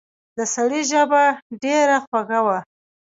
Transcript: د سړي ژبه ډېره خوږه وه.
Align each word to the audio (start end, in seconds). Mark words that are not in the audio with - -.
د 0.37 0.39
سړي 0.55 0.81
ژبه 0.91 1.23
ډېره 1.63 1.97
خوږه 2.05 2.39
وه. 2.45 2.59